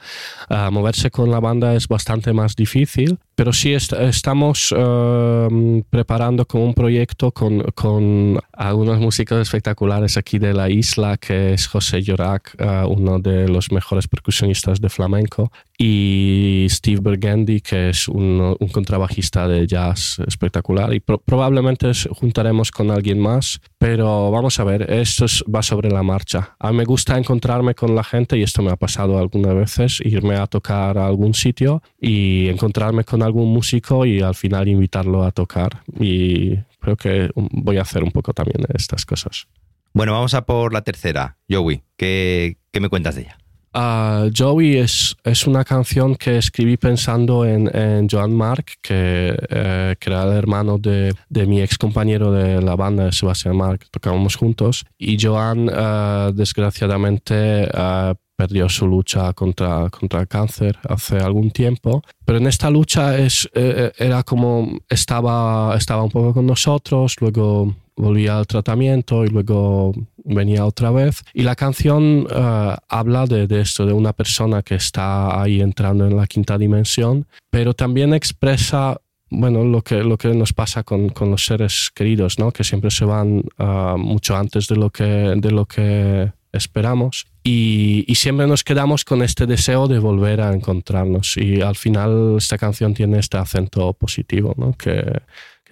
Ah, 0.48 0.70
moverse 0.70 1.10
con 1.10 1.30
la 1.30 1.40
banda 1.40 1.74
es 1.74 1.88
bastante 1.88 2.32
más 2.32 2.54
difícil, 2.56 3.18
pero 3.42 3.52
sí 3.52 3.74
est- 3.74 3.92
estamos 3.94 4.72
eh, 4.76 5.82
preparando 5.90 6.44
como 6.46 6.64
un 6.64 6.74
proyecto 6.74 7.32
con, 7.32 7.58
con 7.74 8.38
algunos 8.52 9.00
músicos 9.00 9.40
espectaculares 9.40 10.16
aquí 10.16 10.38
de 10.38 10.54
la 10.54 10.70
isla, 10.70 11.16
que 11.16 11.54
es 11.54 11.66
José 11.66 12.02
Llorac, 12.02 12.54
eh, 12.56 12.84
uno 12.86 13.18
de 13.18 13.48
los 13.48 13.72
mejores 13.72 14.06
percusionistas 14.06 14.80
de 14.80 14.88
flamenco, 14.88 15.50
y 15.76 16.68
Steve 16.70 17.00
Burgundy, 17.00 17.60
que 17.60 17.88
es 17.88 18.06
un, 18.06 18.54
un 18.60 18.68
contrabajista 18.68 19.48
de 19.48 19.66
jazz 19.66 20.20
espectacular. 20.24 20.94
Y 20.94 21.00
pro- 21.00 21.18
probablemente 21.18 21.90
juntaremos 22.10 22.70
con 22.70 22.92
alguien 22.92 23.18
más, 23.18 23.58
pero 23.82 24.30
vamos 24.30 24.60
a 24.60 24.64
ver, 24.64 24.88
esto 24.92 25.24
es- 25.24 25.42
va 25.52 25.60
sobre 25.60 25.90
la 25.90 26.04
marcha. 26.04 26.54
A 26.60 26.70
mí 26.70 26.78
me 26.78 26.84
gusta 26.84 27.18
encontrarme 27.18 27.74
con 27.74 27.96
la 27.96 28.04
gente, 28.04 28.38
y 28.38 28.42
esto 28.44 28.62
me 28.62 28.70
ha 28.70 28.76
pasado 28.76 29.18
algunas 29.18 29.56
veces, 29.56 30.00
irme 30.04 30.36
a 30.36 30.46
tocar 30.46 30.96
a 30.98 31.06
algún 31.08 31.34
sitio 31.34 31.82
y 32.00 32.46
encontrarme 32.48 33.02
con 33.02 33.24
algún 33.24 33.52
músico 33.52 34.06
y 34.06 34.20
al 34.20 34.36
final 34.36 34.68
invitarlo 34.68 35.24
a 35.24 35.32
tocar. 35.32 35.82
Y 35.98 36.58
creo 36.78 36.96
que 36.96 37.30
voy 37.34 37.78
a 37.78 37.82
hacer 37.82 38.04
un 38.04 38.12
poco 38.12 38.32
también 38.32 38.64
estas 38.72 39.04
cosas. 39.04 39.48
Bueno, 39.92 40.12
vamos 40.12 40.34
a 40.34 40.46
por 40.46 40.72
la 40.72 40.82
tercera. 40.82 41.36
Joey, 41.50 41.82
¿qué, 41.96 42.58
qué 42.70 42.78
me 42.78 42.88
cuentas 42.88 43.16
de 43.16 43.22
ella? 43.22 43.38
Ah, 43.74 44.26
Joey 44.36 44.76
es, 44.76 45.16
es 45.24 45.46
una 45.46 45.64
canción 45.64 46.14
que 46.14 46.36
escribí 46.36 46.76
pensando 46.76 47.46
en, 47.46 47.74
en 47.74 48.08
Joan 48.08 48.34
Mark, 48.34 48.66
que, 48.82 49.34
eh, 49.48 49.96
que 49.98 50.10
era 50.10 50.24
el 50.24 50.32
hermano 50.32 50.78
de, 50.78 51.14
de 51.28 51.46
mi 51.46 51.62
ex 51.62 51.78
compañero 51.78 52.32
de 52.32 52.60
la 52.60 52.76
banda, 52.76 53.10
Sebastián 53.12 53.56
Mark, 53.56 53.86
tocábamos 53.90 54.36
juntos. 54.36 54.84
Y 54.98 55.16
Joan, 55.18 55.70
eh, 55.72 56.32
desgraciadamente, 56.34 57.68
eh, 57.72 58.14
perdió 58.36 58.68
su 58.68 58.86
lucha 58.86 59.32
contra, 59.34 59.88
contra 59.88 60.20
el 60.20 60.28
cáncer 60.28 60.78
hace 60.88 61.18
algún 61.18 61.50
tiempo. 61.50 62.02
Pero 62.24 62.38
en 62.38 62.46
esta 62.46 62.70
lucha 62.70 63.16
es, 63.16 63.48
eh, 63.54 63.92
era 63.96 64.22
como 64.22 64.78
estaba, 64.88 65.76
estaba 65.76 66.02
un 66.02 66.10
poco 66.10 66.34
con 66.34 66.46
nosotros, 66.46 67.16
luego 67.20 67.74
volvía 67.96 68.38
al 68.38 68.46
tratamiento 68.46 69.24
y 69.24 69.28
luego 69.28 69.92
venía 70.24 70.64
otra 70.64 70.90
vez. 70.90 71.22
Y 71.34 71.42
la 71.42 71.54
canción 71.54 72.26
eh, 72.30 72.76
habla 72.88 73.26
de, 73.26 73.46
de 73.46 73.60
esto, 73.60 73.86
de 73.86 73.92
una 73.92 74.12
persona 74.12 74.62
que 74.62 74.76
está 74.76 75.40
ahí 75.40 75.60
entrando 75.60 76.06
en 76.06 76.16
la 76.16 76.26
quinta 76.26 76.58
dimensión, 76.58 77.26
pero 77.50 77.74
también 77.74 78.14
expresa 78.14 78.98
bueno, 79.34 79.64
lo 79.64 79.82
que, 79.82 80.04
lo 80.04 80.18
que 80.18 80.28
nos 80.34 80.52
pasa 80.52 80.82
con, 80.82 81.08
con 81.08 81.30
los 81.30 81.46
seres 81.46 81.90
queridos, 81.94 82.38
¿no? 82.38 82.52
que 82.52 82.64
siempre 82.64 82.90
se 82.90 83.06
van 83.06 83.42
ah, 83.58 83.96
mucho 83.98 84.36
antes 84.36 84.68
de 84.68 84.76
lo 84.76 84.90
que, 84.90 85.04
de 85.04 85.50
lo 85.50 85.64
que 85.64 86.30
esperamos. 86.52 87.26
Y, 87.42 88.04
y 88.06 88.14
siempre 88.16 88.46
nos 88.46 88.62
quedamos 88.62 89.04
con 89.04 89.22
este 89.22 89.46
deseo 89.46 89.88
de 89.88 89.98
volver 89.98 90.42
a 90.42 90.52
encontrarnos. 90.52 91.36
Y 91.38 91.62
al 91.62 91.76
final 91.76 92.34
esta 92.36 92.58
canción 92.58 92.92
tiene 92.92 93.18
este 93.18 93.38
acento 93.38 93.94
positivo, 93.94 94.54
¿no? 94.58 94.74
que, 94.74 95.22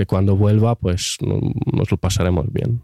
que 0.00 0.07
cuando 0.07 0.35
vuelva 0.35 0.76
pues 0.76 1.19
no- 1.21 1.52
nos 1.73 1.90
lo 1.90 1.99
pasaremos 1.99 2.47
bien. 2.50 2.80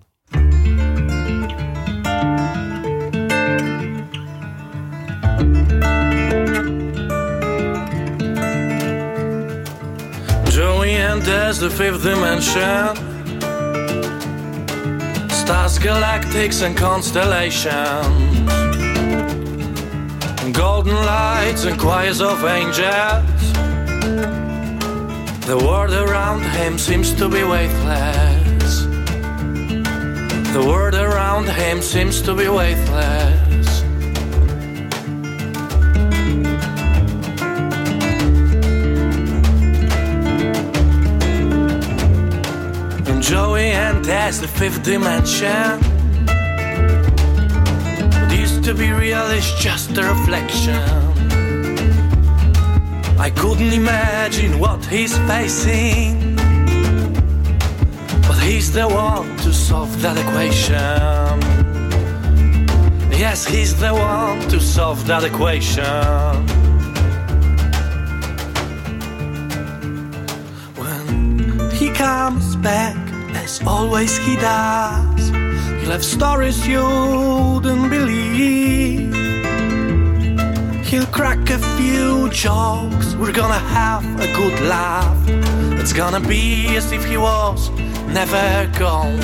Joey 10.51 10.91
the 11.59 11.71
fifth 11.71 12.03
dimension. 12.03 12.97
Stars, 15.31 15.79
galactics, 15.79 16.63
and 16.63 16.77
constellations. 16.77 18.07
Golden 20.53 20.95
lights 20.95 21.65
and 21.65 21.79
choirs 21.79 22.21
of 22.21 22.43
angels. 22.45 24.46
The 25.47 25.57
world 25.57 25.93
around 25.93 26.43
him 26.43 26.77
seems 26.77 27.13
to 27.15 27.29
be 27.29 27.45
weightless. 27.45 28.83
The 30.53 30.65
world 30.67 30.97
around 30.97 31.49
him 31.49 31.81
seems 31.81 32.21
to 32.23 32.35
be 32.35 32.49
weightless. 32.49 33.83
And 43.07 43.23
Joey 43.23 43.71
enters 43.71 44.41
the 44.41 44.49
fifth 44.49 44.83
dimension. 44.83 45.79
What 48.21 48.37
used 48.37 48.65
to 48.65 48.75
be 48.75 48.91
real 48.91 49.31
is 49.31 49.49
just 49.61 49.97
a 49.97 50.03
reflection. 50.03 51.06
I 53.19 53.31
couldn't 53.31 53.73
imagine 53.73 54.59
what 54.59 54.85
he's 54.85 55.17
facing. 55.27 56.37
But 58.29 58.39
he's 58.39 58.73
the 58.73 58.87
one 58.87 59.37
to 59.39 59.53
solve 59.53 60.03
that 60.03 60.17
equation. 60.19 61.41
Yes, 63.11 63.47
he's 63.47 63.75
the 63.81 63.95
one 63.95 64.41
to 64.51 64.61
solve 64.61 65.07
that 65.07 65.25
equation. 65.25 65.83
When 70.77 71.71
he 71.71 71.91
comes 71.93 72.57
back, 72.57 72.97
as 73.35 73.63
always 73.67 74.19
he 74.19 74.37
does, 74.37 75.31
he'll 75.81 75.93
have 75.93 76.05
stories 76.05 76.67
you 76.69 76.85
wouldn't 76.85 77.89
believe. 77.91 79.36
He'll 80.87 81.05
crack 81.07 81.51
a 81.51 81.59
few 81.77 82.31
jokes, 82.31 83.17
we're 83.17 83.33
gonna 83.33 83.59
have 83.59 84.05
a 84.21 84.33
good 84.37 84.61
laugh. 84.69 85.19
It's 85.81 85.93
gonna 85.93 86.21
be 86.21 86.77
as 86.77 86.93
if 86.93 87.05
he 87.05 87.17
was 87.17 87.71
never 88.07 88.71
gone. 88.79 89.19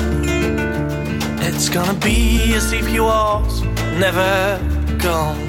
It's 1.39 1.69
gonna 1.69 1.97
be 1.99 2.53
as 2.53 2.73
if 2.73 2.85
he 2.85 2.99
was 2.99 3.63
never 3.97 4.59
gone. 4.97 5.39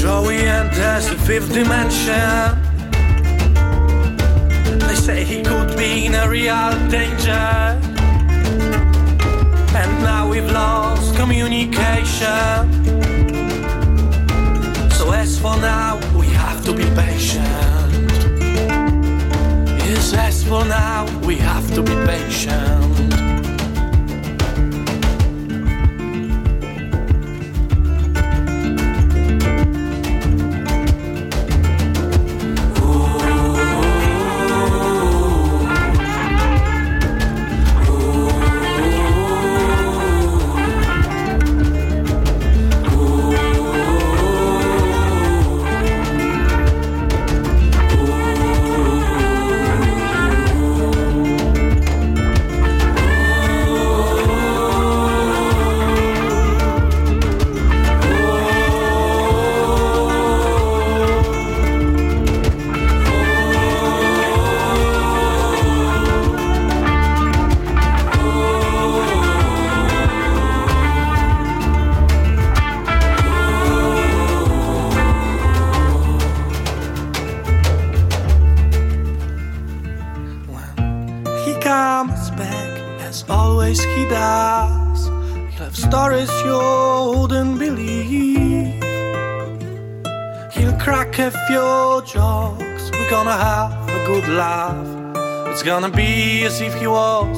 Joey 0.00 0.38
enters 0.38 1.10
the 1.10 1.16
fifth 1.26 1.52
dimension. 1.52 2.67
They 4.88 4.94
say 4.94 5.22
he 5.22 5.42
could 5.42 5.76
be 5.76 6.06
in 6.06 6.14
a 6.14 6.26
real 6.26 6.70
danger. 6.88 7.48
And 9.80 10.02
now 10.02 10.26
we've 10.30 10.50
lost 10.50 11.14
communication. 11.14 12.72
So 14.90 15.12
as 15.12 15.38
for 15.38 15.56
now, 15.58 16.00
we 16.18 16.26
have 16.28 16.64
to 16.64 16.72
be 16.72 16.84
patient. 16.96 17.92
Yes, 19.84 20.14
as 20.14 20.42
for 20.42 20.64
now, 20.64 21.04
we 21.26 21.36
have 21.36 21.70
to 21.74 21.82
be 21.82 21.94
patient. 22.06 23.27
Always 83.68 83.84
he 83.84 84.04
does. 84.08 85.08
He'll 85.52 85.64
have 85.66 85.76
stories 85.76 86.30
you 86.46 86.58
wouldn't 87.20 87.58
believe. 87.58 88.82
He'll 90.54 90.78
crack 90.78 91.18
a 91.18 91.30
few 91.46 92.02
jokes. 92.06 92.90
We're 92.92 93.10
gonna 93.10 93.38
have 93.48 93.72
a 93.88 94.06
good 94.06 94.26
laugh. 94.28 94.86
It's 95.50 95.62
gonna 95.62 95.90
be 95.90 96.44
as 96.44 96.60
if 96.62 96.74
he 96.80 96.86
was 96.86 97.36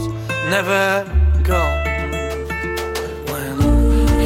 never 0.55 1.05
gone. 1.43 2.11
When 3.31 3.57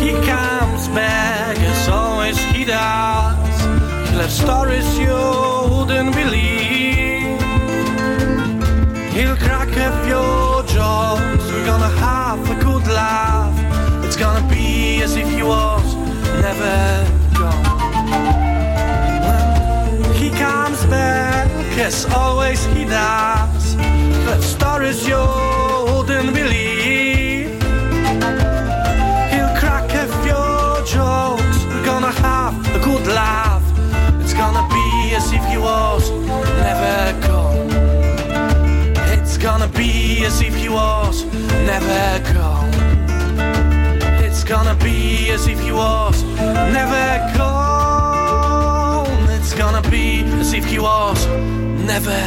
he 0.03 0.13
comes 0.33 0.89
back 0.89 1.57
as 1.59 1.89
always 1.89 2.39
he 2.53 2.65
does, 2.67 3.57
he'll 4.09 4.21
have 4.25 4.33
stories 4.45 4.89
you 4.99 5.21
wouldn't 5.73 6.13
believe. 6.15 7.41
He'll 9.15 9.37
crack 9.37 9.71
a 9.87 9.91
few 10.05 10.25
jokes. 10.77 11.34
We're 11.55 11.65
gonna 11.65 11.89
have 11.89 12.41
a 12.51 12.57
good 12.57 12.85
laugh. 12.89 13.55
It's 14.05 14.17
gonna 14.17 14.47
be 14.49 15.03
as 15.03 15.15
if 15.15 15.29
he 15.29 15.43
was 15.45 15.95
never 16.43 17.07
gone. 17.39 17.65
When 20.01 20.13
he 20.15 20.31
comes 20.31 20.85
back, 20.87 21.49
as 21.79 22.07
always 22.07 22.65
he 22.75 22.85
does. 22.85 23.77
But 24.27 24.41
stories 24.43 25.07
you 25.07 25.23
wouldn't 25.87 26.35
believe. 26.35 26.44
Never 41.75 42.23
gone. 42.33 42.71
It's 44.25 44.45
gonna 44.45 44.75
be 44.75 45.31
as 45.31 45.47
if 45.49 45.59
he 45.61 45.73
was 45.73 46.23
never 46.73 47.33
gone. 47.37 49.07
It's 49.37 49.55
gonna 49.55 49.83
be 49.91 50.25
as 50.41 50.53
if 50.53 50.65
he 50.67 50.79
was 50.79 51.27
never 51.91 52.23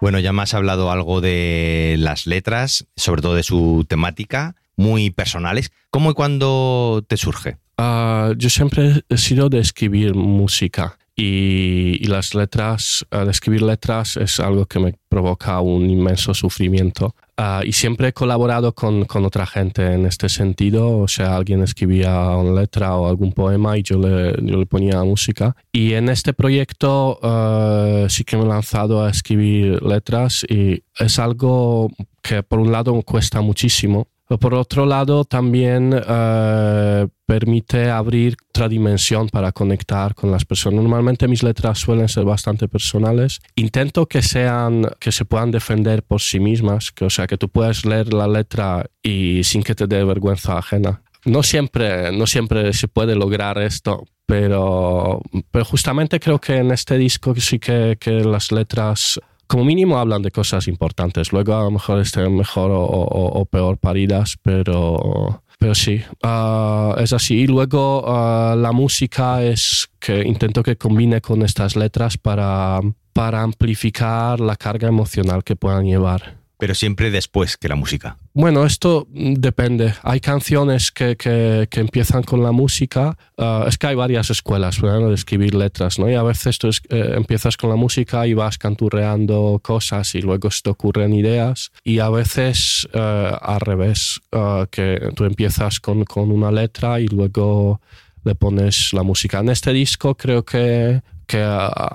Bueno, 0.00 0.18
ya 0.18 0.32
me 0.32 0.42
has 0.42 0.52
hablado 0.54 0.90
algo 0.90 1.20
de 1.20 1.94
las 1.98 2.26
letras, 2.26 2.86
sobre 2.96 3.22
todo 3.22 3.36
de 3.36 3.44
su 3.44 3.86
temática, 3.88 4.56
muy 4.76 5.10
personales. 5.10 5.70
¿Cómo 5.90 6.10
y 6.10 6.14
cuándo 6.14 7.04
te 7.06 7.16
surge? 7.16 7.58
Ah, 7.78 8.32
yo 8.36 8.50
siempre 8.50 9.04
he 9.08 9.16
sido 9.16 9.48
de 9.48 9.60
escribir 9.60 10.16
música 10.16 10.96
y, 11.14 11.98
y 12.00 12.06
las 12.06 12.34
letras, 12.34 13.04
al 13.10 13.28
escribir 13.28 13.62
letras 13.62 14.16
es 14.16 14.40
algo 14.40 14.66
que 14.66 14.78
me 14.78 14.94
provoca 15.08 15.60
un 15.60 15.88
inmenso 15.90 16.32
sufrimiento. 16.34 17.14
Ah, 17.36 17.62
y 17.64 17.72
siempre 17.72 18.08
he 18.08 18.12
colaborado 18.12 18.74
con, 18.74 19.04
con 19.04 19.24
otra 19.24 19.46
gente 19.46 19.94
en 19.94 20.06
este 20.06 20.28
sentido, 20.28 20.98
o 20.98 21.08
sea, 21.08 21.36
alguien 21.36 21.62
escribía 21.62 22.36
una 22.36 22.60
letra 22.60 22.96
o 22.96 23.08
algún 23.08 23.32
poema 23.32 23.76
y 23.76 23.82
yo 23.82 23.98
le, 23.98 24.32
yo 24.42 24.56
le 24.58 24.66
ponía 24.66 25.02
música. 25.04 25.56
Y 25.72 25.94
en 25.94 26.08
este 26.08 26.32
proyecto 26.32 27.18
ah, 27.22 28.06
sí 28.08 28.24
que 28.24 28.36
me 28.36 28.44
he 28.44 28.48
lanzado 28.48 29.04
a 29.04 29.10
escribir 29.10 29.82
letras 29.82 30.44
y 30.48 30.82
es 30.98 31.18
algo 31.18 31.90
que 32.22 32.42
por 32.42 32.58
un 32.58 32.70
lado 32.70 33.00
cuesta 33.02 33.40
muchísimo, 33.40 34.08
pero 34.28 34.38
por 34.38 34.54
otro 34.54 34.86
lado, 34.86 35.24
también 35.24 35.94
eh, 35.94 37.08
permite 37.32 37.88
abrir 37.90 38.36
otra 38.50 38.68
dimensión 38.68 39.28
para 39.30 39.52
conectar 39.52 40.14
con 40.14 40.30
las 40.30 40.44
personas. 40.44 40.82
Normalmente 40.82 41.26
mis 41.28 41.42
letras 41.42 41.78
suelen 41.78 42.08
ser 42.08 42.24
bastante 42.24 42.68
personales. 42.68 43.40
Intento 43.56 44.04
que 44.06 44.20
sean, 44.20 44.86
que 45.00 45.12
se 45.12 45.24
puedan 45.24 45.50
defender 45.50 46.02
por 46.02 46.20
sí 46.20 46.38
mismas, 46.40 46.90
que, 46.92 47.06
o 47.06 47.10
sea, 47.10 47.26
que 47.26 47.38
tú 47.38 47.48
puedas 47.48 47.86
leer 47.86 48.12
la 48.12 48.26
letra 48.28 48.84
y 49.02 49.42
sin 49.44 49.62
que 49.62 49.74
te 49.74 49.86
dé 49.86 50.04
vergüenza 50.04 50.58
ajena. 50.58 51.00
No 51.24 51.42
siempre, 51.42 52.12
no 52.12 52.26
siempre 52.26 52.72
se 52.74 52.86
puede 52.88 53.14
lograr 53.14 53.56
esto, 53.58 54.04
pero, 54.26 55.22
pero 55.50 55.64
justamente 55.64 56.20
creo 56.20 56.38
que 56.38 56.56
en 56.58 56.70
este 56.70 56.98
disco 56.98 57.34
sí 57.36 57.58
que, 57.58 57.96
que 57.98 58.24
las 58.24 58.52
letras 58.52 59.18
como 59.46 59.64
mínimo 59.64 59.98
hablan 59.98 60.22
de 60.22 60.30
cosas 60.30 60.66
importantes. 60.68 61.32
Luego 61.32 61.54
a 61.56 61.64
lo 61.64 61.70
mejor 61.70 61.98
estén 62.00 62.34
mejor 62.36 62.70
o, 62.70 62.82
o- 62.82 63.40
o 63.40 63.44
peor 63.46 63.76
paridas, 63.78 64.36
pero, 64.42 65.42
pero 65.62 65.76
sí, 65.76 66.02
ah, 66.24 66.96
es 66.98 67.12
así. 67.12 67.42
Y 67.42 67.46
luego 67.46 68.02
ah, 68.08 68.56
la 68.58 68.72
música 68.72 69.44
es 69.44 69.88
que 70.00 70.22
intento 70.22 70.60
que 70.64 70.76
combine 70.76 71.20
con 71.20 71.42
estas 71.42 71.76
letras 71.76 72.18
para, 72.18 72.80
para 73.12 73.42
amplificar 73.42 74.40
la 74.40 74.56
carga 74.56 74.88
emocional 74.88 75.44
que 75.44 75.54
puedan 75.54 75.84
llevar. 75.84 76.34
Pero 76.58 76.74
siempre 76.74 77.12
después 77.12 77.56
que 77.56 77.68
la 77.68 77.76
música. 77.76 78.18
Bueno, 78.34 78.64
esto 78.64 79.06
mm, 79.10 79.34
depende. 79.34 79.94
Hay 80.02 80.20
canciones 80.20 80.90
que, 80.90 81.16
que, 81.16 81.68
empiezan 81.80 82.22
con 82.22 82.42
la 82.42 82.50
música. 82.50 83.16
ah, 83.36 83.66
es 83.68 83.76
que 83.76 83.88
hay 83.88 83.94
varias 83.94 84.30
escuelas 84.30 84.80
¿verdad? 84.80 85.08
de 85.08 85.14
escribir 85.14 85.54
letras, 85.54 85.98
¿no? 85.98 86.10
Y 86.10 86.14
a 86.14 86.22
veces 86.22 86.58
tú 86.58 86.68
es- 86.68 86.80
eh, 86.88 87.12
empiezas 87.16 87.56
con 87.58 87.68
la 87.68 87.76
música 87.76 88.26
y 88.26 88.32
vas 88.34 88.56
canturreando 88.56 89.60
cosas 89.62 90.14
y 90.14 90.22
luego 90.22 90.48
te 90.62 90.70
ocurren 90.70 91.12
ideas. 91.12 91.72
Y 91.84 91.98
a 91.98 92.08
veces 92.08 92.88
eh, 92.94 93.32
al 93.40 93.60
revés, 93.60 94.20
ah, 94.32 94.66
que 94.70 95.10
tú 95.14 95.24
empiezas 95.24 95.78
con, 95.80 96.04
con 96.04 96.30
una 96.30 96.50
letra 96.50 97.00
y 97.00 97.08
luego 97.08 97.80
le 98.24 98.34
pones 98.34 98.92
la 98.94 99.02
música. 99.02 99.40
En 99.40 99.48
este 99.50 99.72
disco 99.72 100.14
creo 100.14 100.44
que, 100.44 101.02
que 101.32 101.42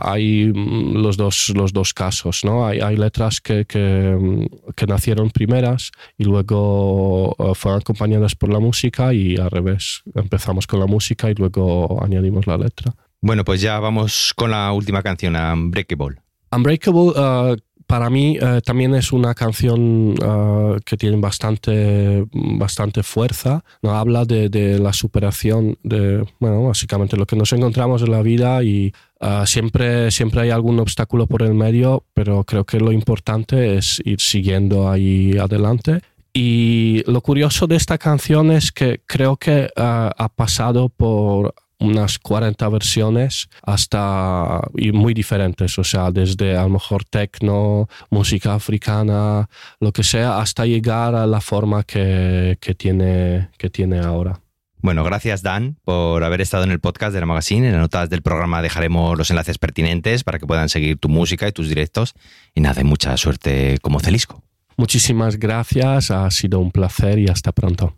hay 0.01 0.51
mm, 0.51 0.97
los 0.97 1.15
dos, 1.15 1.53
los 1.55 1.71
dos 1.71 1.93
casos, 1.93 2.43
¿no? 2.43 2.65
Hay, 2.65 2.79
hay 2.79 2.95
letras 2.97 3.39
que, 3.39 3.65
que, 3.65 4.17
mm, 4.19 4.73
que 4.75 4.87
nacieron 4.87 5.29
primeras 5.29 5.91
y 6.17 6.23
luego 6.23 7.35
eh, 7.37 7.51
fueron 7.53 7.81
acompañadas 7.81 8.33
por 8.33 8.51
la 8.51 8.59
música 8.59 9.13
y 9.13 9.37
al 9.37 9.51
revés, 9.51 10.01
empezamos 10.15 10.65
con 10.65 10.79
la 10.79 10.87
música 10.87 11.29
y 11.29 11.35
luego 11.35 12.03
añadimos 12.03 12.47
la 12.47 12.57
letra. 12.57 12.95
Bueno, 13.21 13.45
pues 13.45 13.61
ya 13.61 13.79
vamos 13.79 14.33
con 14.35 14.49
la 14.49 14.71
última 14.71 15.03
canción, 15.03 15.35
Unbreakable. 15.35 16.17
Unbreakable 16.51 17.11
eh, 17.15 17.57
para 17.87 18.09
mí 18.09 18.37
eh, 18.39 18.59
también 18.63 18.93
es 18.95 19.13
una 19.13 19.33
canción 19.33 20.13
eh, 20.21 20.77
que 20.85 20.97
tiene 20.97 21.15
bastante, 21.17 22.25
bastante 22.33 23.01
fuerza. 23.01 23.63
¿no? 23.81 23.91
Habla 23.91 24.25
de, 24.25 24.49
de 24.49 24.77
la 24.77 24.91
superación 24.91 25.77
de, 25.83 26.25
bueno, 26.39 26.63
básicamente 26.63 27.15
lo 27.15 27.25
que 27.25 27.37
nos 27.37 27.53
encontramos 27.53 28.01
en 28.01 28.11
la 28.11 28.21
vida 28.21 28.61
y 28.61 28.93
eh, 29.19 29.43
siempre, 29.45 30.11
siempre 30.11 30.41
hay 30.41 30.49
algún 30.49 30.79
obstáculo 30.79 31.27
por 31.27 31.43
el 31.43 31.53
medio, 31.53 32.03
pero 32.13 32.43
creo 32.43 32.65
que 32.65 32.79
lo 32.79 32.91
importante 32.91 33.77
es 33.77 34.01
ir 34.05 34.21
siguiendo 34.21 34.89
ahí 34.89 35.37
adelante. 35.37 36.01
Y 36.33 37.03
lo 37.07 37.21
curioso 37.21 37.65
de 37.67 37.75
esta 37.75 37.97
canción 37.97 38.51
es 38.51 38.71
que 38.71 39.01
creo 39.05 39.37
que 39.37 39.65
eh, 39.65 39.69
ha 39.75 40.29
pasado 40.35 40.89
por 40.89 41.55
unas 41.79 42.17
40 42.19 42.69
versiones 42.69 43.49
hasta 43.61 44.61
y 44.75 44.91
muy 44.91 45.13
diferentes, 45.13 45.77
o 45.77 45.83
sea, 45.83 46.11
desde 46.11 46.57
a 46.57 46.63
lo 46.63 46.69
mejor 46.69 47.03
techno, 47.05 47.87
música 48.09 48.55
africana, 48.55 49.49
lo 49.79 49.91
que 49.91 50.03
sea, 50.03 50.39
hasta 50.39 50.65
llegar 50.65 51.15
a 51.15 51.27
la 51.27 51.41
forma 51.41 51.83
que, 51.83 52.57
que 52.59 52.73
tiene, 52.73 53.49
que 53.57 53.69
tiene 53.69 53.99
ahora. 53.99 54.39
Bueno, 54.87 55.03
gracias 55.03 55.43
Dan 55.43 55.75
por 55.83 56.23
haber 56.23 56.39
estado 56.39 56.63
en 56.63 56.71
el 56.71 56.79
podcast 56.79 57.13
de 57.13 57.19
la 57.19 57.25
Magazine. 57.25 57.67
En 57.67 57.73
las 57.73 57.81
notas 57.81 58.09
del 58.09 58.21
programa 58.21 58.61
dejaremos 58.61 59.17
los 59.17 59.29
enlaces 59.29 59.57
pertinentes 59.57 60.23
para 60.23 60.39
que 60.39 60.47
puedan 60.47 60.69
seguir 60.69 60.97
tu 60.97 61.09
música 61.09 61.45
y 61.45 61.51
tus 61.51 61.67
directos. 61.67 62.13
Y 62.55 62.61
nada, 62.61 62.81
mucha 62.85 63.17
suerte 63.17 63.79
como 63.81 63.99
Celisco. 63.99 64.41
Muchísimas 64.77 65.39
gracias, 65.39 66.09
ha 66.09 66.31
sido 66.31 66.59
un 66.59 66.71
placer 66.71 67.19
y 67.19 67.27
hasta 67.27 67.51
pronto. 67.51 67.97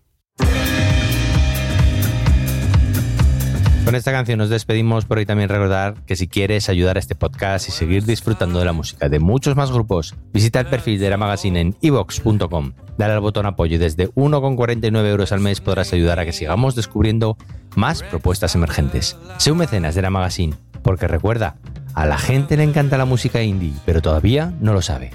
Con 3.85 3.95
esta 3.95 4.11
canción 4.11 4.37
nos 4.37 4.49
despedimos, 4.49 5.05
por 5.05 5.17
hoy 5.17 5.25
también 5.25 5.49
recordar 5.49 5.95
que 6.05 6.15
si 6.15 6.27
quieres 6.27 6.69
ayudar 6.69 6.97
a 6.97 6.99
este 6.99 7.15
podcast 7.15 7.67
y 7.69 7.71
seguir 7.71 8.05
disfrutando 8.05 8.59
de 8.59 8.65
la 8.65 8.73
música 8.73 9.09
de 9.09 9.19
muchos 9.19 9.55
más 9.55 9.71
grupos, 9.71 10.15
visita 10.31 10.59
el 10.59 10.67
perfil 10.67 10.99
de 10.99 11.09
la 11.09 11.17
Magazine 11.17 11.59
en 11.59 11.75
evox.com, 11.81 12.73
dale 12.97 13.13
al 13.13 13.19
botón 13.19 13.45
apoyo 13.45 13.75
y 13.75 13.79
desde 13.79 14.09
1,49 14.09 15.05
euros 15.07 15.31
al 15.31 15.39
mes 15.39 15.61
podrás 15.61 15.91
ayudar 15.93 16.19
a 16.19 16.25
que 16.25 16.33
sigamos 16.33 16.75
descubriendo 16.75 17.37
más 17.75 18.03
propuestas 18.03 18.53
emergentes. 18.53 19.17
Sé 19.37 19.51
un 19.51 19.57
mecenas 19.57 19.95
de 19.95 20.01
la 20.03 20.11
Magazine, 20.11 20.55
porque 20.83 21.07
recuerda, 21.07 21.55
a 21.95 22.05
la 22.05 22.17
gente 22.17 22.57
le 22.57 22.63
encanta 22.63 22.97
la 22.97 23.05
música 23.05 23.41
indie, 23.41 23.73
pero 23.85 24.01
todavía 24.01 24.53
no 24.61 24.73
lo 24.73 24.81
sabe. 24.81 25.11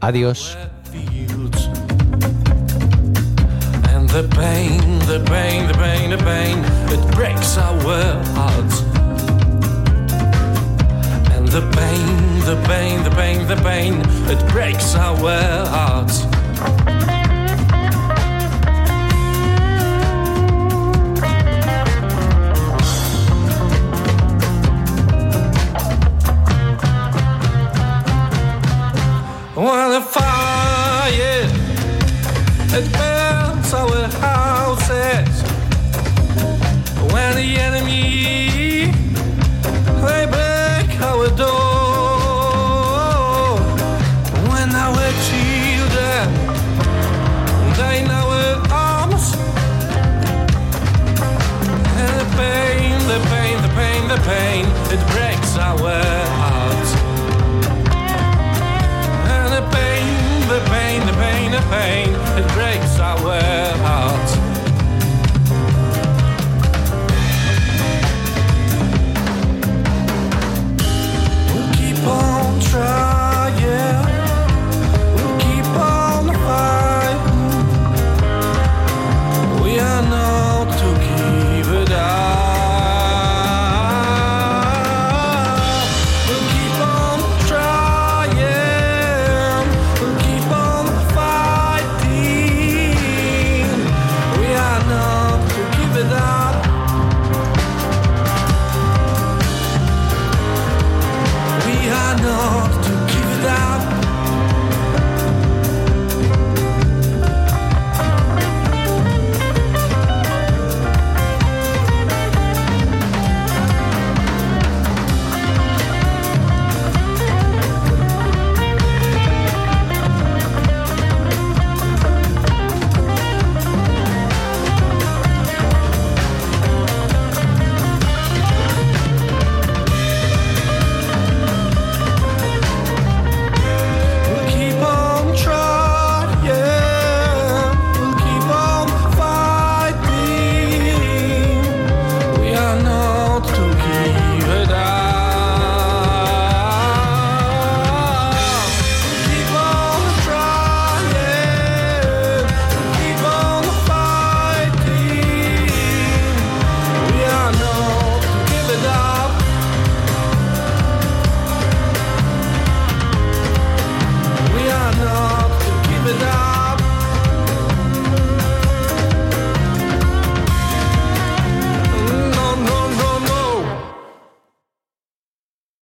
Adiós. 0.00 0.56
The 4.14 4.28
pain, 4.28 5.00
the 5.00 5.18
pain, 5.26 5.66
the 5.66 5.74
pain, 5.74 6.10
the 6.10 6.18
pain, 6.18 6.58
it 6.88 7.14
breaks 7.16 7.58
our 7.58 7.74
hearts. 8.36 8.82
And 11.32 11.48
the 11.48 11.62
pain, 11.74 12.38
the 12.44 12.62
pain, 12.68 13.02
the 13.02 13.10
pain, 13.10 13.48
the 13.48 13.56
pain, 13.56 13.94
it 14.30 14.52
breaks 14.52 14.94
our 14.94 15.16
hearts. 15.66 17.13
And 61.74 62.13